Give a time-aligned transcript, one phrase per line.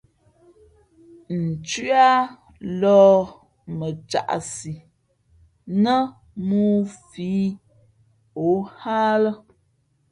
[1.43, 2.07] Nthʉǎ
[2.81, 3.23] lōh
[3.77, 4.73] mα caʼsi,
[5.83, 5.95] nά
[6.47, 6.71] mōō
[7.07, 7.33] fī
[8.47, 8.47] ǒ
[8.79, 9.31] hά a lά.